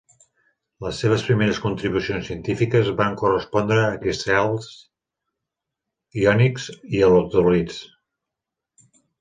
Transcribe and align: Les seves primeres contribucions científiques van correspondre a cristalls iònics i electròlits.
Les 0.85 1.01
seves 1.03 1.25
primeres 1.27 1.59
contribucions 1.65 2.29
científiques 2.29 2.89
van 3.03 3.17
correspondre 3.19 3.77
a 3.91 4.01
cristalls 4.05 4.71
iònics 6.23 6.67
i 6.97 7.05
electròlits. 7.13 7.81